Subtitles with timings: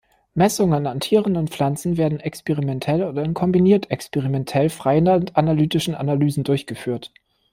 [0.33, 7.11] Messungen an Tieren und Pflanzen werden experimentell oder in kombiniert experimentell-freilandanalytischen Analysen durchgeführt.